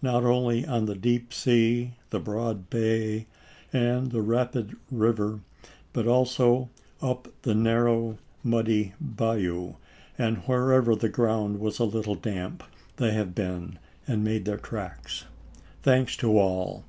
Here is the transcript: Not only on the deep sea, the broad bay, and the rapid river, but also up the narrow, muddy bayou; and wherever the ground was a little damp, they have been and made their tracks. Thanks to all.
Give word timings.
Not 0.00 0.24
only 0.24 0.64
on 0.64 0.86
the 0.86 0.94
deep 0.94 1.34
sea, 1.34 1.96
the 2.08 2.18
broad 2.18 2.70
bay, 2.70 3.26
and 3.74 4.10
the 4.10 4.22
rapid 4.22 4.74
river, 4.90 5.40
but 5.92 6.06
also 6.06 6.70
up 7.02 7.28
the 7.42 7.54
narrow, 7.54 8.16
muddy 8.42 8.94
bayou; 8.98 9.74
and 10.16 10.38
wherever 10.46 10.96
the 10.96 11.10
ground 11.10 11.60
was 11.60 11.78
a 11.78 11.84
little 11.84 12.14
damp, 12.14 12.62
they 12.96 13.10
have 13.12 13.34
been 13.34 13.78
and 14.08 14.24
made 14.24 14.46
their 14.46 14.56
tracks. 14.56 15.26
Thanks 15.82 16.16
to 16.16 16.38
all. 16.38 16.86